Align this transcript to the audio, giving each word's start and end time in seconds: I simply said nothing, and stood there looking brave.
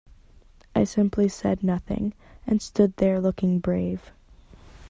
I 0.73 0.85
simply 0.85 1.29
said 1.29 1.61
nothing, 1.61 2.15
and 2.47 2.59
stood 2.59 2.95
there 2.97 3.21
looking 3.21 3.59
brave. 3.59 4.11